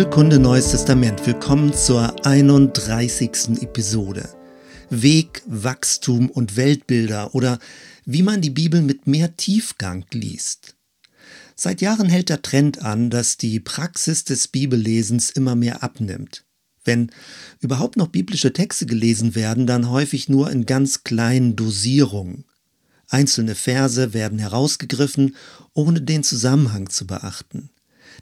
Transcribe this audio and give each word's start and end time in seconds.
Bibelkunde 0.00 0.38
Neues 0.38 0.70
Testament. 0.70 1.26
Willkommen 1.26 1.74
zur 1.74 2.24
31. 2.24 3.60
Episode. 3.60 4.30
Weg, 4.88 5.42
Wachstum 5.44 6.30
und 6.30 6.56
Weltbilder 6.56 7.34
oder 7.34 7.58
wie 8.06 8.22
man 8.22 8.40
die 8.40 8.48
Bibel 8.48 8.80
mit 8.80 9.06
mehr 9.06 9.36
Tiefgang 9.36 10.06
liest. 10.10 10.74
Seit 11.54 11.82
Jahren 11.82 12.08
hält 12.08 12.30
der 12.30 12.40
Trend 12.40 12.80
an, 12.80 13.10
dass 13.10 13.36
die 13.36 13.60
Praxis 13.60 14.24
des 14.24 14.48
Bibellesens 14.48 15.28
immer 15.28 15.54
mehr 15.54 15.82
abnimmt. 15.82 16.46
Wenn 16.82 17.10
überhaupt 17.60 17.98
noch 17.98 18.08
biblische 18.08 18.54
Texte 18.54 18.86
gelesen 18.86 19.34
werden, 19.34 19.66
dann 19.66 19.90
häufig 19.90 20.30
nur 20.30 20.50
in 20.50 20.64
ganz 20.64 21.04
kleinen 21.04 21.56
Dosierungen. 21.56 22.46
Einzelne 23.08 23.54
Verse 23.54 24.14
werden 24.14 24.38
herausgegriffen, 24.38 25.36
ohne 25.74 26.00
den 26.00 26.24
Zusammenhang 26.24 26.88
zu 26.88 27.06
beachten. 27.06 27.68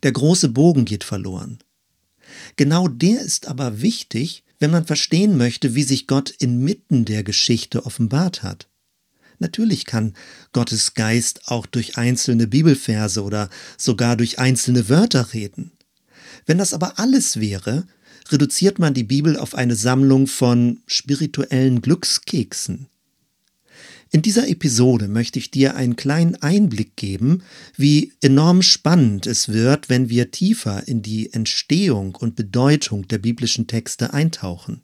Der 0.02 0.10
große 0.10 0.48
Bogen 0.48 0.84
geht 0.84 1.04
verloren. 1.04 1.60
Genau 2.56 2.88
der 2.88 3.20
ist 3.20 3.48
aber 3.48 3.80
wichtig, 3.80 4.44
wenn 4.58 4.70
man 4.70 4.84
verstehen 4.86 5.36
möchte, 5.36 5.74
wie 5.74 5.82
sich 5.82 6.06
Gott 6.06 6.30
inmitten 6.30 7.04
der 7.04 7.22
Geschichte 7.22 7.86
offenbart 7.86 8.42
hat. 8.42 8.68
Natürlich 9.38 9.84
kann 9.84 10.14
Gottes 10.52 10.94
Geist 10.94 11.42
auch 11.46 11.66
durch 11.66 11.96
einzelne 11.96 12.48
Bibelverse 12.48 13.22
oder 13.22 13.50
sogar 13.76 14.16
durch 14.16 14.38
einzelne 14.38 14.88
Wörter 14.88 15.32
reden. 15.32 15.72
Wenn 16.46 16.58
das 16.58 16.74
aber 16.74 16.98
alles 16.98 17.38
wäre, 17.38 17.86
reduziert 18.30 18.78
man 18.78 18.94
die 18.94 19.04
Bibel 19.04 19.36
auf 19.36 19.54
eine 19.54 19.76
Sammlung 19.76 20.26
von 20.26 20.80
spirituellen 20.86 21.80
Glückskeksen. 21.82 22.88
In 24.10 24.22
dieser 24.22 24.48
Episode 24.48 25.06
möchte 25.06 25.38
ich 25.38 25.50
dir 25.50 25.76
einen 25.76 25.96
kleinen 25.96 26.36
Einblick 26.36 26.96
geben, 26.96 27.42
wie 27.76 28.14
enorm 28.22 28.62
spannend 28.62 29.26
es 29.26 29.48
wird, 29.48 29.90
wenn 29.90 30.08
wir 30.08 30.30
tiefer 30.30 30.88
in 30.88 31.02
die 31.02 31.32
Entstehung 31.32 32.14
und 32.14 32.34
Bedeutung 32.34 33.06
der 33.08 33.18
biblischen 33.18 33.66
Texte 33.66 34.14
eintauchen. 34.14 34.82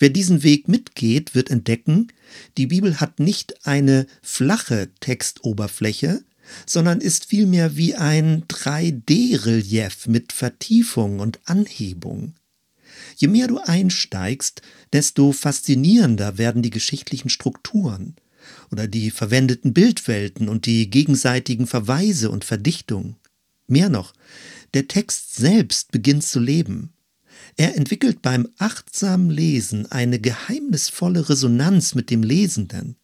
Wer 0.00 0.10
diesen 0.10 0.42
Weg 0.42 0.68
mitgeht, 0.68 1.34
wird 1.34 1.50
entdecken, 1.50 2.08
die 2.56 2.66
Bibel 2.66 3.00
hat 3.00 3.20
nicht 3.20 3.66
eine 3.66 4.06
flache 4.22 4.90
Textoberfläche, 5.00 6.24
sondern 6.66 7.00
ist 7.00 7.26
vielmehr 7.26 7.76
wie 7.76 7.94
ein 7.94 8.44
3D-Relief 8.44 10.06
mit 10.06 10.32
Vertiefung 10.32 11.20
und 11.20 11.40
Anhebung. 11.44 12.34
Je 13.18 13.26
mehr 13.26 13.48
du 13.48 13.58
einsteigst, 13.58 14.62
desto 14.92 15.32
faszinierender 15.32 16.38
werden 16.38 16.62
die 16.62 16.70
geschichtlichen 16.70 17.30
Strukturen 17.30 18.14
oder 18.70 18.86
die 18.86 19.10
verwendeten 19.10 19.72
Bildwelten 19.72 20.48
und 20.48 20.66
die 20.66 20.88
gegenseitigen 20.88 21.66
Verweise 21.66 22.30
und 22.30 22.44
Verdichtungen. 22.44 23.16
Mehr 23.66 23.88
noch, 23.88 24.14
der 24.72 24.86
Text 24.86 25.34
selbst 25.34 25.90
beginnt 25.90 26.22
zu 26.24 26.38
leben. 26.38 26.92
Er 27.56 27.76
entwickelt 27.76 28.22
beim 28.22 28.48
achtsamen 28.56 29.30
Lesen 29.30 29.90
eine 29.90 30.20
geheimnisvolle 30.20 31.28
Resonanz 31.28 31.96
mit 31.96 32.10
dem 32.10 32.22
Lesenden. 32.22 32.94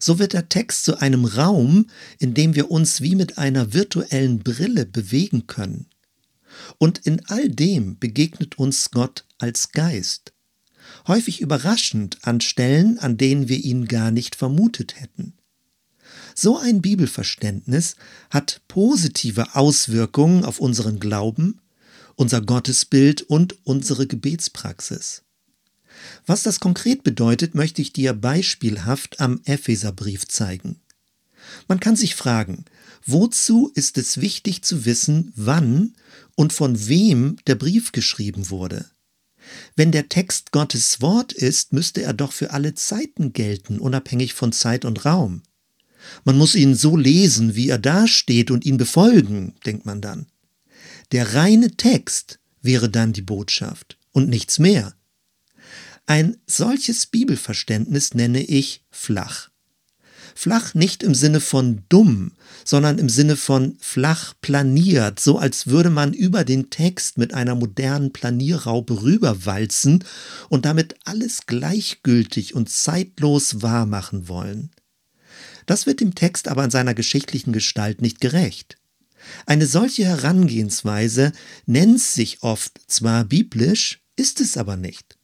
So 0.00 0.18
wird 0.18 0.32
der 0.32 0.48
Text 0.48 0.84
zu 0.84 0.98
einem 1.00 1.24
Raum, 1.24 1.86
in 2.18 2.34
dem 2.34 2.56
wir 2.56 2.72
uns 2.72 3.02
wie 3.02 3.14
mit 3.14 3.38
einer 3.38 3.72
virtuellen 3.72 4.40
Brille 4.40 4.84
bewegen 4.84 5.46
können. 5.46 5.86
Und 6.78 6.98
in 6.98 7.24
all 7.26 7.48
dem 7.48 7.98
begegnet 7.98 8.58
uns 8.58 8.90
Gott 8.90 9.24
als 9.38 9.72
Geist, 9.72 10.32
häufig 11.06 11.40
überraschend 11.40 12.18
an 12.22 12.40
Stellen, 12.40 12.98
an 12.98 13.16
denen 13.16 13.48
wir 13.48 13.58
ihn 13.58 13.86
gar 13.86 14.10
nicht 14.10 14.34
vermutet 14.34 15.00
hätten. 15.00 15.34
So 16.34 16.58
ein 16.58 16.80
Bibelverständnis 16.82 17.96
hat 18.30 18.60
positive 18.68 19.56
Auswirkungen 19.56 20.44
auf 20.44 20.60
unseren 20.60 21.00
Glauben, 21.00 21.60
unser 22.14 22.40
Gottesbild 22.40 23.22
und 23.22 23.58
unsere 23.64 24.06
Gebetspraxis. 24.06 25.22
Was 26.26 26.42
das 26.42 26.60
konkret 26.60 27.02
bedeutet, 27.02 27.54
möchte 27.54 27.82
ich 27.82 27.92
dir 27.92 28.12
beispielhaft 28.12 29.20
am 29.20 29.40
Epheserbrief 29.44 30.28
zeigen. 30.28 30.80
Man 31.66 31.80
kann 31.80 31.96
sich 31.96 32.14
fragen, 32.14 32.64
wozu 33.10 33.70
ist 33.74 33.98
es 33.98 34.20
wichtig 34.20 34.62
zu 34.62 34.84
wissen, 34.84 35.32
wann 35.34 35.94
und 36.34 36.52
von 36.52 36.88
wem 36.88 37.36
der 37.46 37.54
Brief 37.54 37.92
geschrieben 37.92 38.50
wurde? 38.50 38.86
Wenn 39.76 39.92
der 39.92 40.08
Text 40.08 40.52
Gottes 40.52 41.00
Wort 41.00 41.32
ist, 41.32 41.72
müsste 41.72 42.02
er 42.02 42.12
doch 42.12 42.32
für 42.32 42.50
alle 42.52 42.74
Zeiten 42.74 43.32
gelten, 43.32 43.78
unabhängig 43.78 44.34
von 44.34 44.52
Zeit 44.52 44.84
und 44.84 45.04
Raum. 45.04 45.42
Man 46.24 46.36
muss 46.36 46.54
ihn 46.54 46.74
so 46.74 46.96
lesen, 46.96 47.54
wie 47.54 47.68
er 47.68 47.78
dasteht 47.78 48.50
und 48.50 48.64
ihn 48.64 48.76
befolgen, 48.76 49.54
denkt 49.64 49.86
man 49.86 50.00
dann. 50.00 50.26
Der 51.12 51.34
reine 51.34 51.76
Text 51.76 52.38
wäre 52.60 52.88
dann 52.88 53.12
die 53.12 53.22
Botschaft 53.22 53.98
und 54.12 54.28
nichts 54.28 54.58
mehr. 54.58 54.94
Ein 56.06 56.38
solches 56.46 57.06
Bibelverständnis 57.06 58.14
nenne 58.14 58.42
ich 58.42 58.84
flach. 58.90 59.47
Flach 60.40 60.72
nicht 60.72 61.02
im 61.02 61.16
Sinne 61.16 61.40
von 61.40 61.82
dumm, 61.88 62.30
sondern 62.64 62.98
im 62.98 63.08
Sinne 63.08 63.34
von 63.34 63.76
flach 63.80 64.34
planiert, 64.40 65.18
so 65.18 65.36
als 65.36 65.66
würde 65.66 65.90
man 65.90 66.12
über 66.12 66.44
den 66.44 66.70
Text 66.70 67.18
mit 67.18 67.34
einer 67.34 67.56
modernen 67.56 68.12
Planierraupe 68.12 69.02
rüberwalzen 69.02 70.04
und 70.48 70.64
damit 70.64 70.94
alles 71.04 71.46
gleichgültig 71.46 72.54
und 72.54 72.70
zeitlos 72.70 73.62
wahrmachen 73.62 74.28
wollen. 74.28 74.70
Das 75.66 75.86
wird 75.86 75.98
dem 75.98 76.14
Text 76.14 76.46
aber 76.46 76.62
in 76.62 76.70
seiner 76.70 76.94
geschichtlichen 76.94 77.52
Gestalt 77.52 78.00
nicht 78.00 78.20
gerecht. 78.20 78.78
Eine 79.44 79.66
solche 79.66 80.04
Herangehensweise 80.04 81.32
nennt 81.66 82.00
sich 82.00 82.44
oft 82.44 82.80
zwar 82.86 83.24
biblisch, 83.24 84.04
ist 84.14 84.40
es 84.40 84.56
aber 84.56 84.76
nicht. 84.76 85.17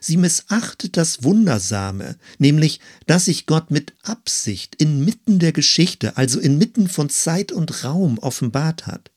Sie 0.00 0.16
missachtet 0.16 0.96
das 0.96 1.22
Wundersame, 1.22 2.16
nämlich, 2.38 2.80
dass 3.06 3.26
sich 3.26 3.46
Gott 3.46 3.70
mit 3.70 3.94
Absicht 4.02 4.74
inmitten 4.76 5.38
der 5.38 5.52
Geschichte, 5.52 6.16
also 6.16 6.40
inmitten 6.40 6.88
von 6.88 7.08
Zeit 7.08 7.52
und 7.52 7.84
Raum 7.84 8.18
offenbart 8.18 8.86
hat. 8.86 9.10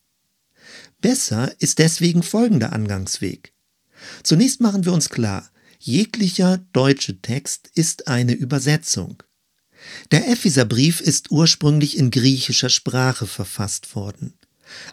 Besser 1.01 1.53
ist 1.59 1.79
deswegen 1.79 2.23
folgender 2.23 2.73
Angangsweg. 2.73 3.53
Zunächst 4.23 4.61
machen 4.61 4.85
wir 4.85 4.93
uns 4.93 5.09
klar, 5.09 5.49
jeglicher 5.79 6.57
deutsche 6.73 7.21
Text 7.21 7.69
ist 7.73 8.07
eine 8.07 8.33
Übersetzung. 8.33 9.23
Der 10.11 10.27
Epheserbrief 10.27 10.99
ist 10.99 11.31
ursprünglich 11.31 11.97
in 11.97 12.11
griechischer 12.11 12.69
Sprache 12.69 13.27
verfasst 13.27 13.95
worden. 13.95 14.33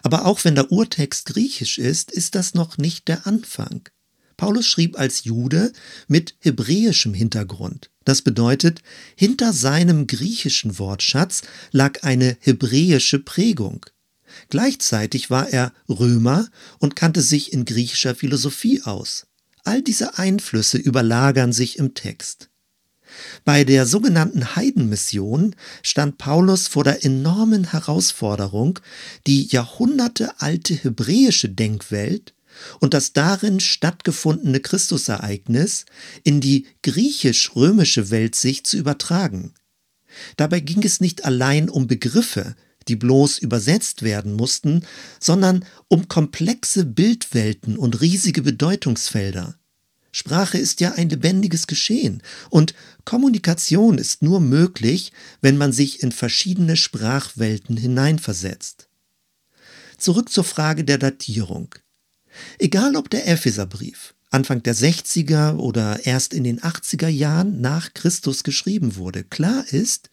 Aber 0.01 0.25
auch 0.25 0.43
wenn 0.43 0.55
der 0.55 0.71
Urtext 0.71 1.25
griechisch 1.27 1.77
ist, 1.77 2.11
ist 2.11 2.35
das 2.35 2.53
noch 2.53 2.77
nicht 2.77 3.07
der 3.07 3.27
Anfang. 3.27 3.89
Paulus 4.37 4.67
schrieb 4.67 4.97
als 4.97 5.23
Jude 5.23 5.73
mit 6.07 6.35
hebräischem 6.39 7.13
Hintergrund. 7.13 7.89
Das 8.05 8.21
bedeutet, 8.21 8.81
hinter 9.15 9.51
seinem 9.51 10.07
griechischen 10.07 10.79
Wortschatz 10.79 11.41
lag 11.71 12.03
eine 12.03 12.37
hebräische 12.39 13.19
Prägung. 13.19 13.85
Gleichzeitig 14.49 15.29
war 15.29 15.49
er 15.49 15.73
Römer 15.89 16.47
und 16.79 16.95
kannte 16.95 17.21
sich 17.21 17.51
in 17.51 17.65
griechischer 17.65 18.15
Philosophie 18.15 18.81
aus. 18.83 19.25
All 19.63 19.81
diese 19.81 20.17
Einflüsse 20.17 20.77
überlagern 20.77 21.51
sich 21.51 21.77
im 21.77 21.93
Text. 21.95 22.49
Bei 23.43 23.63
der 23.63 23.85
sogenannten 23.85 24.55
Heidenmission 24.55 25.55
stand 25.81 26.17
Paulus 26.17 26.67
vor 26.67 26.83
der 26.83 27.03
enormen 27.03 27.71
Herausforderung, 27.71 28.79
die 29.25 29.47
jahrhundertealte 29.47 30.75
hebräische 30.75 31.49
Denkwelt 31.49 32.33
und 32.79 32.93
das 32.93 33.13
darin 33.13 33.59
stattgefundene 33.59 34.59
Christusereignis 34.59 35.85
in 36.23 36.41
die 36.41 36.67
griechisch-römische 36.83 38.09
Weltsicht 38.09 38.67
zu 38.67 38.77
übertragen. 38.77 39.53
Dabei 40.35 40.59
ging 40.59 40.83
es 40.83 41.01
nicht 41.01 41.25
allein 41.25 41.69
um 41.69 41.87
Begriffe, 41.87 42.55
die 42.87 42.95
bloß 42.95 43.39
übersetzt 43.39 44.01
werden 44.01 44.33
mussten, 44.33 44.85
sondern 45.19 45.65
um 45.87 46.07
komplexe 46.07 46.85
Bildwelten 46.85 47.77
und 47.77 48.01
riesige 48.01 48.41
Bedeutungsfelder. 48.41 49.57
Sprache 50.11 50.57
ist 50.57 50.81
ja 50.81 50.93
ein 50.93 51.09
lebendiges 51.09 51.67
Geschehen 51.67 52.23
und 52.49 52.73
Kommunikation 53.05 53.97
ist 53.97 54.23
nur 54.23 54.39
möglich, 54.39 55.11
wenn 55.41 55.57
man 55.57 55.71
sich 55.71 56.01
in 56.01 56.11
verschiedene 56.11 56.75
Sprachwelten 56.75 57.77
hineinversetzt. 57.77 58.87
Zurück 59.97 60.29
zur 60.29 60.43
Frage 60.43 60.83
der 60.83 60.97
Datierung. 60.97 61.75
Egal 62.59 62.95
ob 62.95 63.09
der 63.09 63.27
Epheserbrief 63.27 64.13
Anfang 64.29 64.61
der 64.61 64.75
60er 64.75 65.55
oder 65.55 66.05
erst 66.05 66.33
in 66.33 66.43
den 66.43 66.59
80er 66.59 67.07
Jahren 67.07 67.61
nach 67.61 67.93
Christus 67.93 68.43
geschrieben 68.43 68.97
wurde. 68.97 69.23
Klar 69.23 69.63
ist, 69.71 70.09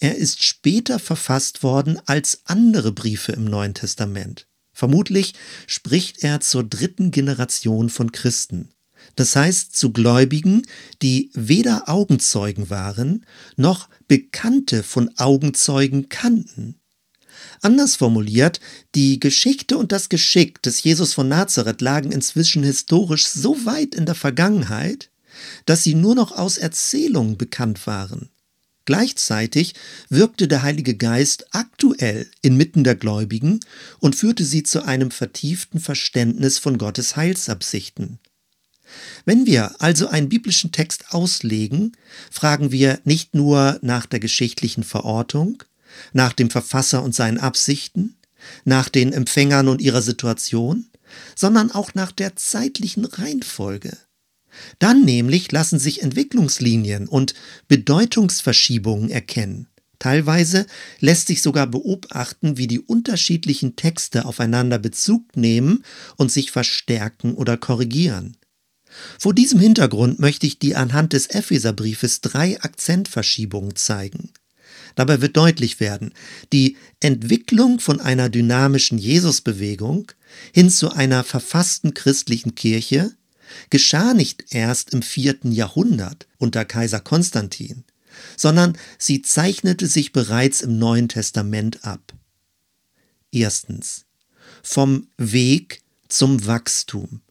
er 0.00 0.16
ist 0.16 0.42
später 0.42 0.98
verfasst 0.98 1.62
worden 1.62 2.00
als 2.06 2.40
andere 2.44 2.90
Briefe 2.90 3.32
im 3.32 3.44
Neuen 3.44 3.74
Testament. 3.74 4.48
Vermutlich 4.72 5.34
spricht 5.66 6.24
er 6.24 6.40
zur 6.40 6.64
dritten 6.64 7.12
Generation 7.12 7.88
von 7.88 8.10
Christen. 8.10 8.70
Das 9.14 9.36
heißt 9.36 9.76
zu 9.76 9.92
Gläubigen, 9.92 10.62
die 11.02 11.30
weder 11.34 11.88
Augenzeugen 11.88 12.70
waren, 12.70 13.26
noch 13.56 13.88
Bekannte 14.08 14.82
von 14.82 15.10
Augenzeugen 15.18 16.08
kannten. 16.08 16.80
Anders 17.60 17.96
formuliert, 17.96 18.60
die 18.94 19.20
Geschichte 19.20 19.78
und 19.78 19.92
das 19.92 20.08
Geschick 20.08 20.62
des 20.62 20.82
Jesus 20.82 21.14
von 21.14 21.28
Nazareth 21.28 21.80
lagen 21.80 22.12
inzwischen 22.12 22.62
historisch 22.62 23.26
so 23.26 23.64
weit 23.64 23.94
in 23.94 24.06
der 24.06 24.14
Vergangenheit, 24.14 25.10
dass 25.66 25.84
sie 25.84 25.94
nur 25.94 26.14
noch 26.14 26.32
aus 26.32 26.58
Erzählungen 26.58 27.36
bekannt 27.36 27.86
waren. 27.86 28.28
Gleichzeitig 28.84 29.74
wirkte 30.08 30.48
der 30.48 30.62
Heilige 30.62 30.96
Geist 30.96 31.46
aktuell 31.54 32.28
inmitten 32.42 32.82
der 32.82 32.96
Gläubigen 32.96 33.60
und 34.00 34.16
führte 34.16 34.44
sie 34.44 34.64
zu 34.64 34.84
einem 34.84 35.12
vertieften 35.12 35.78
Verständnis 35.78 36.58
von 36.58 36.78
Gottes 36.78 37.14
Heilsabsichten. 37.14 38.18
Wenn 39.24 39.46
wir 39.46 39.80
also 39.80 40.08
einen 40.08 40.28
biblischen 40.28 40.72
Text 40.72 41.12
auslegen, 41.14 41.92
fragen 42.30 42.72
wir 42.72 43.00
nicht 43.04 43.34
nur 43.34 43.78
nach 43.82 44.06
der 44.06 44.20
geschichtlichen 44.20 44.82
Verortung, 44.82 45.62
nach 46.12 46.32
dem 46.32 46.50
Verfasser 46.50 47.02
und 47.02 47.14
seinen 47.14 47.38
Absichten, 47.38 48.16
nach 48.64 48.88
den 48.88 49.12
Empfängern 49.12 49.68
und 49.68 49.80
ihrer 49.80 50.02
Situation, 50.02 50.86
sondern 51.34 51.70
auch 51.70 51.94
nach 51.94 52.12
der 52.12 52.36
zeitlichen 52.36 53.04
Reihenfolge. 53.04 53.96
Dann 54.78 55.04
nämlich 55.04 55.50
lassen 55.50 55.78
sich 55.78 56.02
Entwicklungslinien 56.02 57.08
und 57.08 57.34
Bedeutungsverschiebungen 57.68 59.10
erkennen. 59.10 59.68
Teilweise 59.98 60.66
lässt 60.98 61.28
sich 61.28 61.42
sogar 61.42 61.68
beobachten, 61.68 62.58
wie 62.58 62.66
die 62.66 62.80
unterschiedlichen 62.80 63.76
Texte 63.76 64.24
aufeinander 64.24 64.78
Bezug 64.78 65.36
nehmen 65.36 65.84
und 66.16 66.32
sich 66.32 66.50
verstärken 66.50 67.34
oder 67.34 67.56
korrigieren. 67.56 68.36
Vor 69.18 69.32
diesem 69.32 69.60
Hintergrund 69.60 70.18
möchte 70.18 70.46
ich 70.46 70.58
dir 70.58 70.78
anhand 70.78 71.12
des 71.12 71.28
Epheserbriefes 71.28 72.20
drei 72.20 72.60
Akzentverschiebungen 72.60 73.76
zeigen. 73.76 74.32
Dabei 74.94 75.20
wird 75.20 75.36
deutlich 75.36 75.80
werden, 75.80 76.12
die 76.52 76.76
Entwicklung 77.00 77.80
von 77.80 78.00
einer 78.00 78.28
dynamischen 78.28 78.98
Jesusbewegung 78.98 80.12
hin 80.52 80.70
zu 80.70 80.90
einer 80.92 81.24
verfassten 81.24 81.94
christlichen 81.94 82.54
Kirche 82.54 83.12
geschah 83.70 84.14
nicht 84.14 84.46
erst 84.50 84.92
im 84.92 85.02
vierten 85.02 85.52
Jahrhundert 85.52 86.26
unter 86.38 86.64
Kaiser 86.64 87.00
Konstantin, 87.00 87.84
sondern 88.36 88.76
sie 88.98 89.22
zeichnete 89.22 89.86
sich 89.86 90.12
bereits 90.12 90.60
im 90.60 90.78
Neuen 90.78 91.08
Testament 91.08 91.84
ab. 91.84 92.12
Erstens. 93.30 94.04
Vom 94.62 95.08
Weg 95.16 95.82
zum 96.08 96.46
Wachstum. 96.46 97.22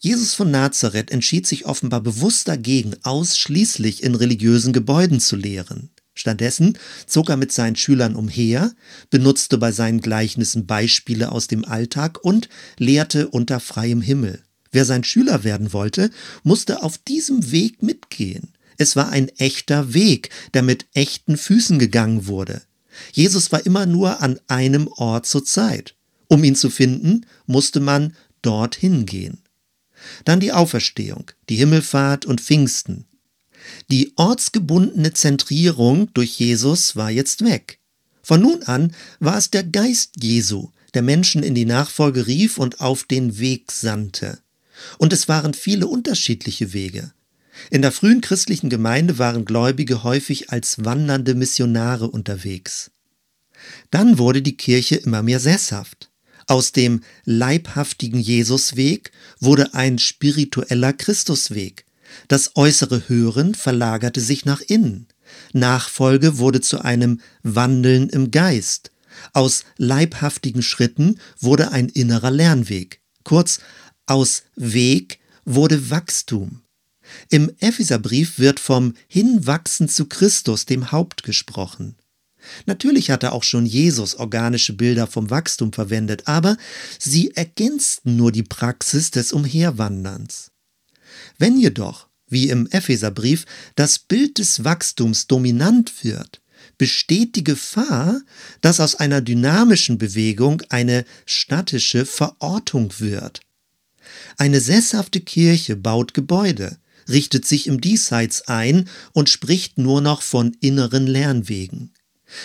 Jesus 0.00 0.34
von 0.34 0.50
Nazareth 0.50 1.10
entschied 1.10 1.46
sich 1.46 1.66
offenbar 1.66 2.00
bewusst 2.00 2.48
dagegen, 2.48 2.94
ausschließlich 3.02 4.02
in 4.02 4.14
religiösen 4.14 4.72
Gebäuden 4.72 5.20
zu 5.20 5.36
lehren. 5.36 5.90
Stattdessen 6.26 6.76
zog 7.06 7.30
er 7.30 7.36
mit 7.36 7.52
seinen 7.52 7.76
Schülern 7.76 8.16
umher, 8.16 8.74
benutzte 9.10 9.58
bei 9.58 9.70
seinen 9.70 10.00
Gleichnissen 10.00 10.66
Beispiele 10.66 11.30
aus 11.30 11.46
dem 11.46 11.64
Alltag 11.64 12.18
und 12.24 12.48
lehrte 12.78 13.28
unter 13.28 13.60
freiem 13.60 14.00
Himmel. 14.00 14.42
Wer 14.72 14.84
sein 14.84 15.04
Schüler 15.04 15.44
werden 15.44 15.72
wollte, 15.72 16.10
musste 16.42 16.82
auf 16.82 16.98
diesem 16.98 17.52
Weg 17.52 17.80
mitgehen. 17.80 18.48
Es 18.76 18.96
war 18.96 19.10
ein 19.10 19.28
echter 19.38 19.94
Weg, 19.94 20.30
der 20.52 20.62
mit 20.62 20.86
echten 20.94 21.36
Füßen 21.36 21.78
gegangen 21.78 22.26
wurde. 22.26 22.60
Jesus 23.12 23.52
war 23.52 23.64
immer 23.64 23.86
nur 23.86 24.20
an 24.20 24.40
einem 24.48 24.88
Ort 24.88 25.26
zur 25.26 25.44
Zeit. 25.44 25.94
Um 26.26 26.42
ihn 26.42 26.56
zu 26.56 26.70
finden, 26.70 27.24
musste 27.46 27.78
man 27.78 28.16
dorthin 28.42 29.06
gehen. 29.06 29.38
Dann 30.24 30.40
die 30.40 30.50
Auferstehung, 30.50 31.30
die 31.48 31.56
Himmelfahrt 31.56 32.26
und 32.26 32.40
Pfingsten. 32.40 33.04
Die 33.90 34.12
ortsgebundene 34.16 35.12
Zentrierung 35.12 36.12
durch 36.14 36.38
Jesus 36.38 36.96
war 36.96 37.10
jetzt 37.10 37.44
weg. 37.44 37.80
Von 38.22 38.42
nun 38.42 38.62
an 38.64 38.92
war 39.20 39.38
es 39.38 39.50
der 39.50 39.64
Geist 39.64 40.14
Jesu, 40.22 40.70
der 40.94 41.02
Menschen 41.02 41.42
in 41.42 41.54
die 41.54 41.64
Nachfolge 41.64 42.26
rief 42.26 42.58
und 42.58 42.80
auf 42.80 43.04
den 43.04 43.38
Weg 43.38 43.70
sandte. 43.70 44.38
Und 44.98 45.12
es 45.12 45.28
waren 45.28 45.54
viele 45.54 45.86
unterschiedliche 45.86 46.72
Wege. 46.72 47.12
In 47.70 47.82
der 47.82 47.92
frühen 47.92 48.20
christlichen 48.20 48.68
Gemeinde 48.68 49.18
waren 49.18 49.44
Gläubige 49.44 50.02
häufig 50.02 50.50
als 50.50 50.84
wandernde 50.84 51.34
Missionare 51.34 52.08
unterwegs. 52.08 52.90
Dann 53.90 54.18
wurde 54.18 54.42
die 54.42 54.56
Kirche 54.56 54.96
immer 54.96 55.22
mehr 55.22 55.40
sesshaft. 55.40 56.10
Aus 56.46 56.72
dem 56.72 57.02
leibhaftigen 57.24 58.20
Jesusweg 58.20 59.10
wurde 59.40 59.74
ein 59.74 59.98
spiritueller 59.98 60.92
Christusweg. 60.92 61.85
Das 62.28 62.52
äußere 62.56 63.08
Hören 63.08 63.54
verlagerte 63.54 64.20
sich 64.20 64.44
nach 64.44 64.60
innen. 64.60 65.06
Nachfolge 65.52 66.38
wurde 66.38 66.60
zu 66.60 66.80
einem 66.80 67.20
Wandeln 67.42 68.08
im 68.08 68.30
Geist. 68.30 68.90
Aus 69.32 69.64
leibhaftigen 69.76 70.62
Schritten 70.62 71.18
wurde 71.40 71.72
ein 71.72 71.88
innerer 71.88 72.30
Lernweg. 72.30 73.00
Kurz, 73.24 73.60
aus 74.06 74.44
Weg 74.54 75.18
wurde 75.44 75.90
Wachstum. 75.90 76.62
Im 77.30 77.50
Epheserbrief 77.60 78.38
wird 78.38 78.60
vom 78.60 78.94
Hinwachsen 79.08 79.88
zu 79.88 80.06
Christus, 80.06 80.66
dem 80.66 80.92
Haupt, 80.92 81.22
gesprochen. 81.22 81.96
Natürlich 82.66 83.10
hatte 83.10 83.32
auch 83.32 83.42
schon 83.42 83.66
Jesus 83.66 84.14
organische 84.14 84.72
Bilder 84.72 85.06
vom 85.06 85.30
Wachstum 85.30 85.72
verwendet, 85.72 86.22
aber 86.26 86.56
sie 86.98 87.32
ergänzten 87.32 88.16
nur 88.16 88.32
die 88.32 88.44
Praxis 88.44 89.10
des 89.10 89.32
Umherwanderns. 89.32 90.52
Wenn 91.38 91.58
jedoch, 91.58 92.05
wie 92.28 92.48
im 92.48 92.66
Epheserbrief, 92.66 93.44
das 93.74 93.98
Bild 93.98 94.38
des 94.38 94.64
Wachstums 94.64 95.26
dominant 95.26 96.04
wird, 96.04 96.40
besteht 96.78 97.36
die 97.36 97.44
Gefahr, 97.44 98.20
dass 98.60 98.80
aus 98.80 98.96
einer 98.96 99.20
dynamischen 99.20 99.98
Bewegung 99.98 100.62
eine 100.68 101.04
statische 101.24 102.04
Verortung 102.04 102.92
wird. 102.98 103.40
Eine 104.36 104.60
sesshafte 104.60 105.20
Kirche 105.20 105.76
baut 105.76 106.14
Gebäude, 106.14 106.78
richtet 107.08 107.46
sich 107.46 107.66
im 107.66 107.80
Diesseits 107.80 108.48
ein 108.48 108.88
und 109.12 109.28
spricht 109.28 109.78
nur 109.78 110.00
noch 110.00 110.22
von 110.22 110.56
inneren 110.60 111.06
Lernwegen. 111.06 111.92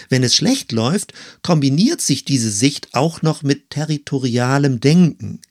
Wenn 0.10 0.24
es 0.24 0.36
schlecht 0.36 0.72
läuft, 0.72 1.13
kombiniert 1.42 2.01
sich 2.01 2.24
diese 2.24 2.51
Sicht 2.51 2.94
auch 2.94 3.22
noch 3.24 3.42
mit 3.42 3.72
territorialem 3.72 4.80
Denken. 4.80 5.42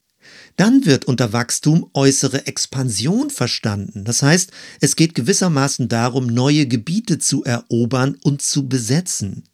Dann 0.56 0.85
wird 0.85 1.06
unter 1.06 1.32
Wachstum 1.32 1.91
äußere 1.94 2.47
Expansion 2.47 3.31
verstanden. 3.31 4.05
Das 4.05 4.23
heißt, 4.23 4.50
es 4.81 4.97
geht 4.97 5.14
gewissermaßen 5.14 5.88
darum, 5.88 6.26
neue 6.26 6.67
Gebiete 6.67 7.19
zu 7.19 7.45
erobern 7.45 8.16
und 8.23 8.42
zu 8.42 8.69
besetzen. 8.69 9.45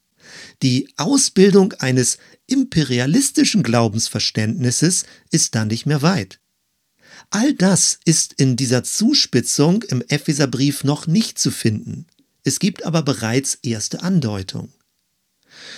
Die 0.62 0.88
Ausbildung 0.96 1.72
eines 1.74 2.18
imperialistischen 2.46 3.62
Glaubensverständnisses 3.62 5.04
ist 5.30 5.54
dann 5.54 5.68
nicht 5.68 5.86
mehr 5.86 6.02
weit. 6.02 6.40
All 7.30 7.54
das 7.54 7.98
ist 8.04 8.34
in 8.34 8.56
dieser 8.56 8.84
Zuspitzung 8.84 9.82
im 9.84 10.02
Epheserbrief 10.08 10.84
noch 10.84 11.06
nicht 11.06 11.38
zu 11.38 11.50
finden. 11.50 12.06
Es 12.44 12.58
gibt 12.58 12.84
aber 12.84 13.02
bereits 13.02 13.58
erste 13.62 14.02
Andeutung. 14.02 14.72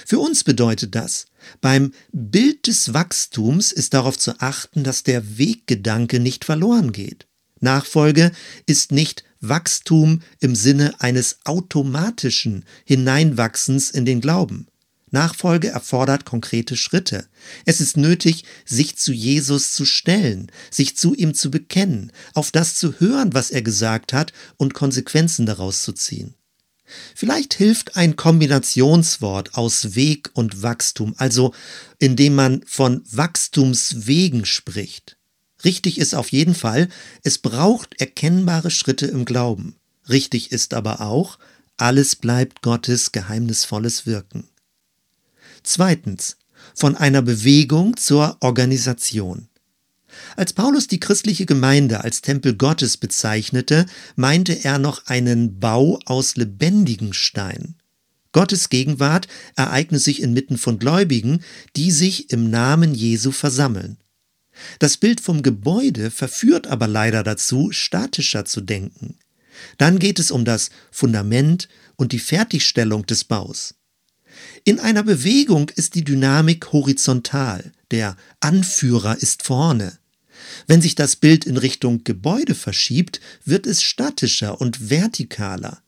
Für 0.07 0.19
uns 0.19 0.45
bedeutet 0.45 0.95
das, 0.95 1.27
beim 1.61 1.93
Bild 2.13 2.67
des 2.67 2.95
Wachstums 2.95 3.73
ist 3.73 3.95
darauf 3.95 4.19
zu 4.19 4.41
achten, 4.41 4.85
dass 4.85 5.03
der 5.03 5.39
Weggedanke 5.39 6.21
nicht 6.21 6.45
verloren 6.45 6.93
geht. 6.93 7.27
Nachfolge 7.61 8.33
ist 8.67 8.93
nicht 8.93 9.25
Wachstum 9.41 10.23
im 10.41 10.55
Sinne 10.55 11.01
eines 11.01 11.39
automatischen 11.45 12.65
Hineinwachsens 12.85 13.91
in 13.91 14.05
den 14.05 14.21
Glauben. 14.21 14.67
Nachfolge 15.11 15.69
erfordert 15.69 16.25
konkrete 16.25 16.77
Schritte. 16.77 17.27
Es 17.65 17.81
ist 17.81 17.97
nötig, 17.97 18.45
sich 18.67 18.97
zu 18.97 19.13
Jesus 19.13 19.73
zu 19.73 19.87
stellen, 19.87 20.51
sich 20.71 20.97
zu 20.97 21.15
ihm 21.15 21.35
zu 21.35 21.51
bekennen, 21.51 22.13
auf 22.35 22.51
das 22.51 22.75
zu 22.75 23.01
hören, 23.01 23.33
was 23.33 23.51
er 23.51 23.63
gesagt 23.63 24.13
hat 24.13 24.33
und 24.57 24.75
Konsequenzen 24.75 25.47
daraus 25.47 25.83
zu 25.83 25.93
ziehen. 25.93 26.35
Vielleicht 27.15 27.55
hilft 27.55 27.97
ein 27.97 28.17
Kombinationswort 28.17 29.55
aus 29.55 29.95
Weg 29.95 30.31
und 30.35 30.63
Wachstum, 30.63 31.15
also 31.19 31.55
indem 31.99 32.35
man 32.35 32.63
von 32.67 33.03
Wachstumswegen 33.11 34.45
spricht. 34.45 35.17
Richtig 35.65 35.99
ist 35.99 36.15
auf 36.15 36.31
jeden 36.31 36.55
Fall, 36.55 36.89
es 37.23 37.39
braucht 37.39 38.01
erkennbare 38.01 38.71
Schritte 38.71 39.07
im 39.07 39.25
Glauben. 39.25 39.77
Richtig 40.09 40.53
ist 40.53 40.75
aber 40.75 41.01
auch, 41.01 41.39
alles 41.77 42.17
bleibt 42.17 42.63
Gottes 42.63 43.13
geheimnisvolles 43.13 44.07
Wirken. 44.07 44.49
Zweitens, 45.63 46.37
von 46.75 46.97
einer 46.97 47.23
Bewegung 47.23 47.97
zur 47.97 48.37
Organisation. 48.41 49.48
Als 50.37 50.53
Paulus 50.53 50.87
die 50.87 51.01
christliche 51.01 51.47
Gemeinde 51.47 52.05
als 52.05 52.23
Tempel 52.23 52.55
Gottes 52.55 52.97
bezeichnete, 52.97 53.87
meinte 54.17 54.65
er 54.65 54.79
noch 54.79 55.07
einen 55.07 55.59
Bau 55.61 55.99
aus 56.05 56.37
lebendigen 56.37 57.13
Stein. 57.13 57.75
Gottes 58.33 58.69
Gegenwart 58.69 59.27
ereigne 59.57 59.99
sich 59.99 60.23
inmitten 60.23 60.59
von 60.59 60.79
Gläubigen, 60.79 61.43
die 61.77 61.91
sich 61.91 62.31
im 62.31 62.51
Namen 62.51 62.95
Jesu 62.95 63.33
versammeln. 63.33 63.97
Das 64.79 64.97
Bild 64.97 65.21
vom 65.21 65.43
Gebäude 65.43 66.11
verführt 66.11 66.67
aber 66.67 66.87
leider 66.87 67.23
dazu, 67.23 67.71
statischer 67.73 68.45
zu 68.45 68.61
denken. 68.61 69.17
Dann 69.77 69.99
geht 69.99 70.19
es 70.19 70.31
um 70.31 70.45
das 70.45 70.71
Fundament 70.91 71.69
und 71.97 72.13
die 72.13 72.19
Fertigstellung 72.19 73.07
des 73.07 73.25
Baus. 73.25 73.75
In 74.65 74.79
einer 74.79 75.03
Bewegung 75.03 75.71
ist 75.71 75.95
die 75.95 76.05
Dynamik 76.05 76.73
horizontal, 76.73 77.73
der 77.91 78.17
Anführer 78.41 79.17
ist 79.17 79.43
vorne. 79.43 79.99
Wenn 80.67 80.83
sich 80.83 80.95
das 80.95 81.17
Bild 81.17 81.45
in 81.45 81.57
Richtung 81.57 82.05
Gebäude 82.05 82.55
verschiebt, 82.55 83.21
wird 83.45 83.67
es 83.67 83.83
statischer 83.83 84.61
und 84.61 84.89
vertikaler. 84.89 85.83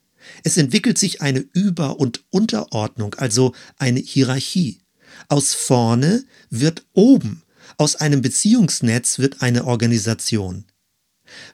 Es 0.44 0.56
entwickelt 0.56 0.98
sich 0.98 1.22
eine 1.22 1.40
Über- 1.40 1.98
und 1.98 2.24
Unterordnung, 2.30 3.14
also 3.14 3.54
eine 3.78 4.00
Hierarchie. 4.00 4.80
Aus 5.28 5.54
vorne 5.54 6.24
wird 6.50 6.84
oben, 6.92 7.42
aus 7.76 7.96
einem 7.96 8.22
Beziehungsnetz 8.22 9.18
wird 9.18 9.42
eine 9.42 9.64
Organisation. 9.64 10.64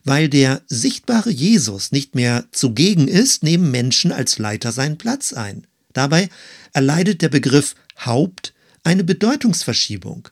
Weil 0.04 0.28
der 0.28 0.62
sichtbare 0.66 1.30
Jesus 1.30 1.92
nicht 1.92 2.14
mehr 2.14 2.46
zugegen 2.52 3.08
ist, 3.08 3.42
nehmen 3.42 3.70
Menschen 3.70 4.12
als 4.12 4.38
Leiter 4.38 4.72
seinen 4.72 4.98
Platz 4.98 5.32
ein. 5.32 5.66
Dabei 5.92 6.28
erleidet 6.72 7.22
der 7.22 7.28
Begriff 7.28 7.74
Haupt 8.04 8.54
eine 8.84 9.04
Bedeutungsverschiebung. 9.04 10.28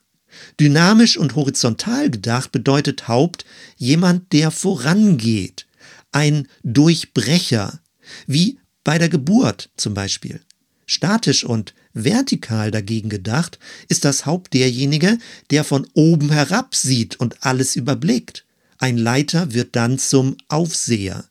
Dynamisch 0.61 1.17
und 1.17 1.37
horizontal 1.37 2.11
gedacht 2.11 2.53
bedeutet 2.53 3.09
Haupt 3.09 3.45
jemand, 3.77 4.33
der 4.33 4.51
vorangeht, 4.51 5.67
ein 6.13 6.49
Durchbrecher, 6.63 7.81
wie 8.27 8.59
bei 8.85 8.99
der 8.99 9.09
Geburt 9.09 9.71
zum 9.77 9.95
Beispiel. 9.95 10.41
Statisch 10.87 11.45
und 11.45 11.75
vertikal 11.95 12.71
dagegen 12.71 13.09
gedacht 13.09 13.59
ist 13.89 14.05
das 14.05 14.27
Haupt 14.27 14.53
derjenige, 14.53 15.19
der 15.51 15.65
von 15.65 15.87
oben 15.95 16.31
herab 16.31 16.75
sieht 16.75 17.17
und 17.17 17.43
alles 17.45 17.77
überblickt. 17.77 18.45
Ein 18.79 18.99
Leiter 18.99 19.55
wird 19.55 19.77
dann 19.77 19.99
zum 19.99 20.37
Aufseher. 20.49 21.25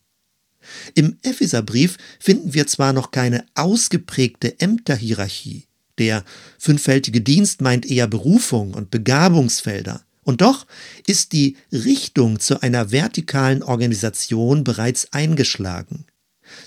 Im 0.96 1.18
Epheserbrief 1.22 1.98
finden 2.20 2.54
wir 2.54 2.68
zwar 2.68 2.94
noch 2.94 3.12
keine 3.12 3.46
ausgeprägte 3.54 4.60
Ämterhierarchie, 4.60 5.68
der 5.98 6.24
fünffältige 6.58 7.22
Dienst 7.22 7.62
meint 7.62 7.86
eher 7.86 8.08
Berufung 8.08 8.74
und 8.74 8.92
Begabungsfelder, 8.92 10.04
und 10.24 10.42
doch 10.42 10.66
ist 11.06 11.34
die 11.34 11.58
Richtung 11.72 12.40
zu 12.40 12.62
einer 12.62 12.92
vertikalen 12.92 13.62
Organisation 13.62 14.64
bereits 14.64 15.12
eingeschlagen. 15.12 16.06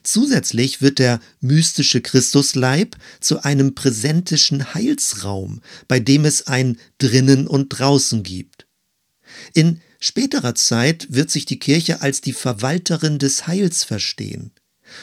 Zusätzlich 0.03 0.83
wird 0.83 0.99
der 0.99 1.21
mystische 1.41 2.01
Christusleib 2.01 2.97
zu 3.21 3.43
einem 3.43 3.75
präsentischen 3.75 4.75
Heilsraum, 4.75 5.61
bei 5.89 6.01
dem 6.01 6.25
es 6.25 6.47
ein 6.47 6.79
drinnen 6.99 7.47
und 7.47 7.69
draußen 7.69 8.23
gibt. 8.23 8.67
In 9.55 9.81
späterer 10.01 10.55
Zeit 10.55 11.07
wird 11.11 11.31
sich 11.31 11.47
die 11.47 11.59
Kirche 11.59 12.03
als 12.03 12.21
die 12.21 12.33
Verwalterin 12.33 13.19
des 13.19 13.47
Heils 13.47 13.85
verstehen. 13.85 14.53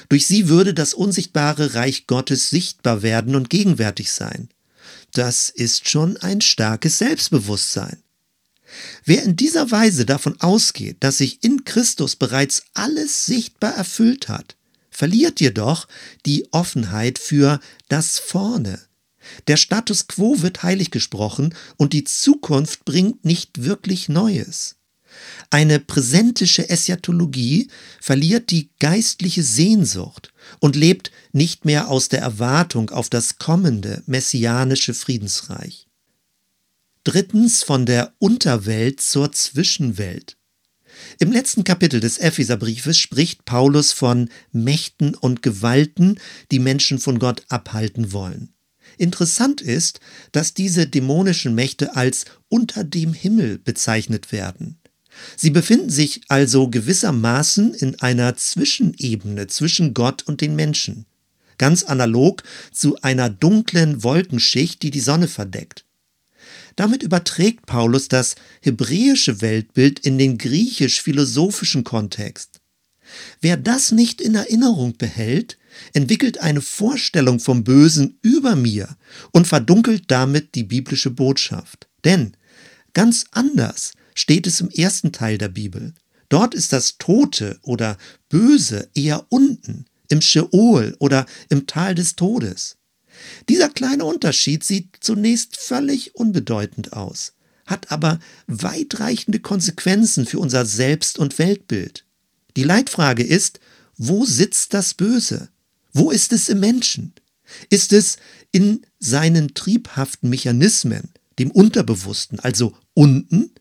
Durch 0.09 0.27
sie 0.27 0.50
würde 0.50 0.73
das 0.73 0.93
unsichtbare 0.93 1.75
Reich 1.75 2.07
Gottes 2.07 2.50
sichtbar 2.50 3.01
werden 3.01 3.35
und 3.35 3.50
gegenwärtig 3.50 4.12
sein. 4.12 4.50
Das 5.13 5.50
ist 5.50 5.89
schon 5.89 6.17
ein 6.17 6.41
starkes 6.41 6.97
Selbstbewusstsein. 6.97 8.03
Wer 9.05 9.23
in 9.23 9.35
dieser 9.35 9.69
Weise 9.71 10.05
davon 10.05 10.39
ausgeht, 10.41 10.97
dass 11.01 11.19
sich 11.19 11.43
in 11.43 11.63
Christus 11.63 12.15
bereits 12.15 12.63
alles 12.73 13.25
sichtbar 13.25 13.75
erfüllt 13.75 14.29
hat, 14.29 14.55
verliert 14.89 15.39
jedoch 15.39 15.88
die 16.25 16.47
Offenheit 16.51 17.19
für 17.19 17.59
das 17.89 18.19
Vorne. 18.19 18.79
Der 19.47 19.57
Status 19.57 20.07
quo 20.07 20.41
wird 20.41 20.63
heilig 20.63 20.91
gesprochen 20.91 21.55
und 21.77 21.93
die 21.93 22.03
Zukunft 22.03 22.85
bringt 22.85 23.23
nicht 23.25 23.63
wirklich 23.63 24.09
Neues. 24.09 24.75
Eine 25.50 25.79
präsentische 25.79 26.70
Eschatologie 26.70 27.67
verliert 28.01 28.51
die 28.51 28.70
geistliche 28.79 29.43
Sehnsucht 29.43 30.34
und 30.60 30.75
lebt 30.75 31.12
nicht 31.32 31.65
mehr 31.65 31.89
aus 31.89 32.10
der 32.10 32.22
Erwartung 32.22 32.89
auf 32.89 33.10
das 33.10 33.38
kommende 33.38 34.03
messianische 34.05 34.93
Friedensreich. 34.93 35.88
Drittens 37.03 37.63
von 37.63 37.86
der 37.86 38.13
Unterwelt 38.20 39.01
zur 39.01 39.32
Zwischenwelt. 39.32 40.38
Im 41.20 41.32
letzten 41.32 41.63
Kapitel 41.63 42.00
des 42.00 42.17
Epheserbriefes 42.17 42.98
spricht 42.98 43.46
Paulus 43.46 43.91
von 43.91 44.29
Mächten 44.51 45.15
und 45.15 45.41
Gewalten, 45.41 46.20
die 46.51 46.60
Menschen 46.60 47.00
von 47.00 47.20
Gott 47.20 47.43
abhalten 47.50 48.12
wollen. 48.13 48.53
Interessant 48.98 49.62
ist, 49.62 50.00
dass 50.32 50.53
diese 50.53 50.88
dämonischen 50.88 51.55
Mächte 51.55 51.96
als 51.96 52.25
unter 52.48 52.84
dem 52.84 53.13
Himmel 53.13 53.58
bezeichnet 53.58 54.32
werden. 54.32 54.79
Sie 55.36 55.50
befinden 55.50 55.89
sich 55.89 56.22
also 56.27 56.70
gewissermaßen 56.70 57.74
in 57.74 58.00
einer 58.01 58.36
Zwischenebene 58.36 59.48
zwischen 59.48 59.93
Gott 59.93 60.24
und 60.24 60.41
den 60.41 60.55
Menschen, 60.55 61.05
ganz 61.58 61.84
analog 61.84 62.43
zu 62.72 63.01
einer 63.01 63.29
dunklen 63.29 64.03
Wolkenschicht, 64.03 64.82
die 64.82 64.91
die 64.91 65.00
Sonne 65.00 65.27
verdeckt. 65.27 65.86
Damit 66.75 67.03
überträgt 67.03 67.65
Paulus 67.65 68.08
das 68.08 68.36
hebräische 68.62 69.41
Weltbild 69.41 70.00
in 70.00 70.17
den 70.17 70.38
griechisch-philosophischen 70.38 71.84
Kontext. 71.84 72.62
Wer 73.41 73.58
das 73.58 73.91
nicht 73.91 74.22
in 74.22 74.34
Erinnerung 74.34 74.98
behält, 74.98 75.58
entwickelt 75.93 76.39
eine 76.39 76.62
Vorstellung 76.62 77.39
vom 77.39 77.63
Bösen 77.63 78.17
über 78.22 78.55
mir 78.55 78.96
und 79.32 79.48
verdunkelt 79.48 80.05
damit 80.08 80.55
die 80.55 80.63
biblische 80.63 81.12
Botschaft. 81.12 81.88
Denn 82.03 82.36
ganz 82.93 83.25
anders 83.32 83.93
steht 84.15 84.48
es 84.48 84.62
im 84.62 84.70
ersten 84.70 85.12
Teil 85.12 85.38
der 85.38 85.50
Bibel. 85.50 85.93
Dort 86.29 86.53
ist 86.55 86.74
das 86.74 86.98
Tote 86.98 87.60
oder 87.62 87.98
Böse 88.29 88.89
eher 88.96 89.25
unten, 89.29 89.86
im 90.10 90.22
Scheol 90.22 90.96
oder 91.00 91.25
im 91.50 91.67
Tal 91.67 91.96
des 91.96 92.15
Todes. 92.15 92.77
Dieser 93.50 93.70
kleine 93.70 94.05
Unterschied 94.05 94.63
sieht 94.63 94.98
zunächst 95.00 95.58
völlig 95.58 96.15
unbedeutend 96.15 96.93
aus, 96.93 97.34
hat 97.65 97.91
aber 97.91 98.20
weitreichende 98.48 99.39
Konsequenzen 99.39 100.25
für 100.25 100.39
unser 100.39 100.65
Selbst- 100.65 101.20
und 101.20 101.38
Weltbild. 101.38 102.05
Die 102.55 102.63
Leitfrage 102.63 103.24
ist, 103.24 103.60
wo 103.98 104.25
sitzt 104.25 104.74
das 104.74 104.93
Böse? 104.93 105.50
Wo 105.93 106.12
ist 106.12 106.34
es 106.34 106.50
im 106.50 106.60
Menschen? 106.60 107.13
Ist 107.70 107.93
es 107.93 108.17
in 108.51 108.82
seinen 109.00 109.53
triebhaften 109.53 110.29
Mechanismen, 110.29 111.12
dem 111.39 111.51
Unterbewussten, 111.51 112.39
also 112.39 112.75
unten? 112.93 113.51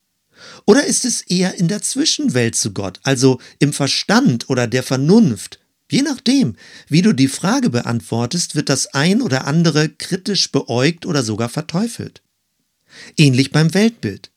Oder 0.67 0.85
ist 0.85 1.05
es 1.05 1.23
eher 1.23 1.55
in 1.55 1.69
der 1.69 1.83
Zwischenwelt 1.83 2.55
zu 2.55 2.73
Gott, 2.73 3.01
also 3.03 3.41
im 3.59 3.73
Verstand 3.73 4.49
oder 4.49 4.67
der 4.67 4.83
Vernunft, 4.83 5.59
Je 5.93 6.01
nachdem, 6.01 6.57
wie 6.89 7.03
du 7.03 7.13
die 7.13 7.29
Frage 7.29 7.69
beantwortest, 7.69 8.55
wird 8.55 8.71
das 8.71 8.95
ein 8.95 9.21
oder 9.21 9.47
andere 9.47 9.91
kritisch 9.91 10.51
beäugt 10.51 11.05
oder 11.05 11.23
sogar 11.23 11.51
verteufelt. 11.51 12.23
Ähnlich 13.19 13.53
beim 13.53 13.75
Weltbild. 13.75 14.31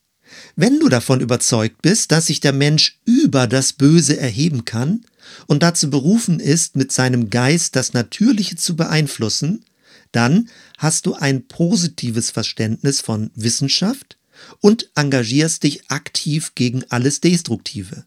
Wenn 0.57 0.81
du 0.81 0.89
davon 0.89 1.21
überzeugt 1.21 1.81
bist, 1.81 2.11
dass 2.11 2.25
sich 2.25 2.41
der 2.41 2.51
Mensch 2.51 2.99
über 3.05 3.47
das 3.47 3.71
Böse 3.71 4.17
erheben 4.17 4.65
kann 4.65 5.05
und 5.47 5.63
dazu 5.63 5.89
berufen 5.89 6.41
ist, 6.41 6.75
mit 6.75 6.91
seinem 6.91 7.29
Geist 7.29 7.77
das 7.77 7.93
Natürliche 7.93 8.57
zu 8.57 8.75
beeinflussen, 8.75 9.63
dann 10.11 10.49
hast 10.77 11.05
du 11.05 11.13
ein 11.13 11.47
positives 11.47 12.31
Verständnis 12.31 12.99
von 12.99 13.31
Wissenschaft 13.33 14.14
und 14.61 14.89
engagierst 14.95 15.63
dich 15.63 15.89
aktiv 15.89 16.53
gegen 16.55 16.83
alles 16.89 17.21
Destruktive. 17.21 18.05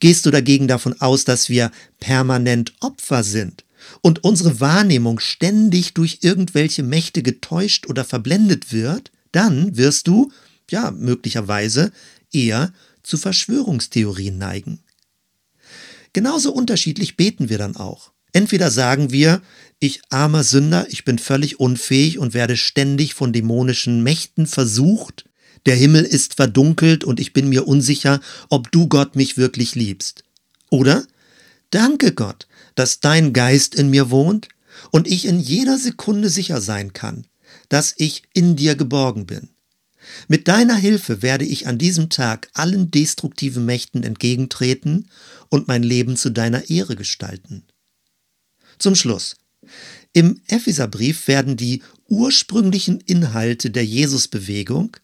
Gehst 0.00 0.26
du 0.26 0.30
dagegen 0.30 0.68
davon 0.68 1.00
aus, 1.00 1.24
dass 1.24 1.48
wir 1.48 1.70
permanent 2.00 2.72
Opfer 2.80 3.22
sind 3.22 3.64
und 4.00 4.24
unsere 4.24 4.60
Wahrnehmung 4.60 5.20
ständig 5.20 5.94
durch 5.94 6.18
irgendwelche 6.22 6.82
Mächte 6.82 7.22
getäuscht 7.22 7.86
oder 7.86 8.04
verblendet 8.04 8.72
wird, 8.72 9.10
dann 9.32 9.76
wirst 9.76 10.08
du, 10.08 10.32
ja, 10.70 10.90
möglicherweise 10.90 11.92
eher 12.32 12.72
zu 13.02 13.16
Verschwörungstheorien 13.16 14.36
neigen. 14.36 14.80
Genauso 16.12 16.52
unterschiedlich 16.52 17.16
beten 17.16 17.48
wir 17.48 17.58
dann 17.58 17.76
auch. 17.76 18.12
Entweder 18.32 18.70
sagen 18.70 19.10
wir, 19.10 19.40
ich 19.78 20.02
armer 20.10 20.44
Sünder, 20.44 20.86
ich 20.90 21.04
bin 21.04 21.18
völlig 21.18 21.60
unfähig 21.60 22.18
und 22.18 22.34
werde 22.34 22.56
ständig 22.56 23.14
von 23.14 23.32
dämonischen 23.32 24.02
Mächten 24.02 24.46
versucht, 24.46 25.24
der 25.68 25.76
Himmel 25.76 26.04
ist 26.04 26.34
verdunkelt 26.34 27.04
und 27.04 27.20
ich 27.20 27.34
bin 27.34 27.50
mir 27.50 27.68
unsicher, 27.68 28.20
ob 28.48 28.72
du 28.72 28.88
Gott 28.88 29.16
mich 29.16 29.36
wirklich 29.36 29.74
liebst. 29.74 30.24
Oder 30.70 31.06
Danke 31.70 32.14
Gott, 32.14 32.46
dass 32.74 33.00
dein 33.00 33.34
Geist 33.34 33.74
in 33.74 33.90
mir 33.90 34.10
wohnt 34.10 34.48
und 34.90 35.06
ich 35.06 35.26
in 35.26 35.38
jeder 35.38 35.76
Sekunde 35.76 36.30
sicher 36.30 36.62
sein 36.62 36.94
kann, 36.94 37.26
dass 37.68 37.92
ich 37.98 38.22
in 38.32 38.56
dir 38.56 38.76
geborgen 38.76 39.26
bin. 39.26 39.50
Mit 40.26 40.48
deiner 40.48 40.76
Hilfe 40.76 41.20
werde 41.20 41.44
ich 41.44 41.66
an 41.66 41.76
diesem 41.76 42.08
Tag 42.08 42.48
allen 42.54 42.90
destruktiven 42.90 43.66
Mächten 43.66 44.02
entgegentreten 44.02 45.10
und 45.50 45.68
mein 45.68 45.82
Leben 45.82 46.16
zu 46.16 46.30
deiner 46.30 46.70
Ehre 46.70 46.96
gestalten. 46.96 47.64
Zum 48.78 48.94
Schluss. 48.94 49.36
Im 50.14 50.40
Epheserbrief 50.46 51.28
werden 51.28 51.58
die 51.58 51.82
ursprünglichen 52.08 53.00
Inhalte 53.00 53.70
der 53.70 53.84
Jesusbewegung 53.84 54.96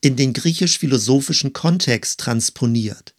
in 0.00 0.16
den 0.16 0.32
griechisch-philosophischen 0.32 1.52
Kontext 1.52 2.20
transponiert. 2.20 3.14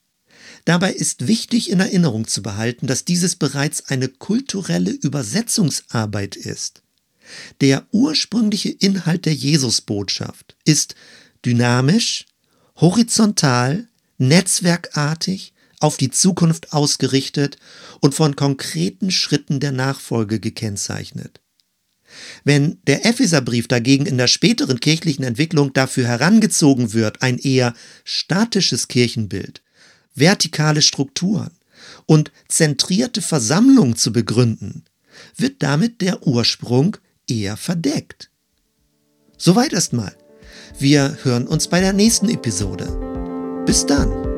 Dabei 0.65 0.93
ist 0.93 1.27
wichtig 1.27 1.69
in 1.69 1.79
Erinnerung 1.79 2.27
zu 2.27 2.41
behalten, 2.41 2.87
dass 2.87 3.05
dieses 3.05 3.35
bereits 3.35 3.87
eine 3.87 4.07
kulturelle 4.07 4.91
Übersetzungsarbeit 4.91 6.35
ist. 6.35 6.83
Der 7.61 7.87
ursprüngliche 7.91 8.69
Inhalt 8.69 9.25
der 9.25 9.33
Jesusbotschaft 9.33 10.55
ist 10.65 10.95
dynamisch, 11.45 12.25
horizontal, 12.77 13.87
netzwerkartig, 14.17 15.53
auf 15.79 15.97
die 15.97 16.11
Zukunft 16.11 16.73
ausgerichtet 16.73 17.57
und 18.01 18.13
von 18.13 18.35
konkreten 18.35 19.11
Schritten 19.11 19.59
der 19.59 19.71
Nachfolge 19.71 20.39
gekennzeichnet. 20.39 21.39
Wenn 22.43 22.77
der 22.87 23.05
Epheserbrief 23.05 23.67
dagegen 23.67 24.05
in 24.05 24.17
der 24.17 24.27
späteren 24.27 24.79
kirchlichen 24.79 25.23
Entwicklung 25.23 25.73
dafür 25.73 26.07
herangezogen 26.07 26.93
wird, 26.93 27.21
ein 27.21 27.37
eher 27.37 27.73
statisches 28.03 28.87
Kirchenbild, 28.87 29.61
vertikale 30.15 30.81
Strukturen 30.81 31.51
und 32.05 32.31
zentrierte 32.47 33.21
Versammlungen 33.21 33.95
zu 33.95 34.11
begründen, 34.11 34.83
wird 35.35 35.61
damit 35.63 36.01
der 36.01 36.25
Ursprung 36.25 36.97
eher 37.27 37.57
verdeckt. 37.57 38.29
Soweit 39.37 39.73
erstmal. 39.73 40.15
Wir 40.77 41.17
hören 41.23 41.47
uns 41.47 41.67
bei 41.67 41.79
der 41.79 41.93
nächsten 41.93 42.29
Episode. 42.29 43.63
Bis 43.65 43.85
dann. 43.85 44.28